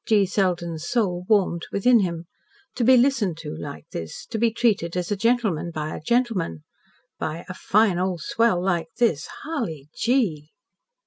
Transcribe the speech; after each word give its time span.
G. 0.07 0.25
Selden's 0.25 0.87
soul 0.89 1.25
warmed 1.29 1.67
within 1.71 1.99
him. 1.99 2.25
To 2.73 2.83
be 2.83 2.97
listened 2.97 3.37
to 3.41 3.55
like 3.55 3.87
this. 3.91 4.25
To 4.31 4.39
be 4.39 4.49
treated 4.51 4.97
as 4.97 5.11
a 5.11 5.15
gentleman 5.15 5.69
by 5.69 5.95
a 5.95 6.01
gentleman 6.01 6.63
by 7.19 7.45
"a 7.47 7.53
fine 7.53 7.99
old 7.99 8.21
swell 8.21 8.59
like 8.65 8.87
this 8.97 9.27
Hully 9.43 9.89
gee!" 9.95 10.49